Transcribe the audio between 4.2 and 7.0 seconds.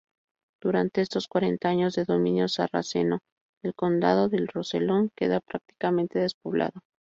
del Rosellón queda prácticamente despoblado.